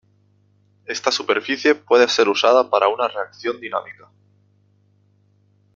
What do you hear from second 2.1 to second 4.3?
usada para una reacción dinámica.